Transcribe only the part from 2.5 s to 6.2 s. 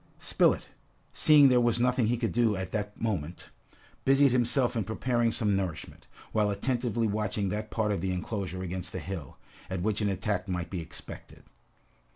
at that moment, busied himself in preparing some nourishment,